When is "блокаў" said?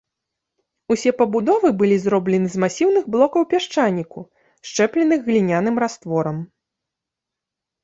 3.17-3.47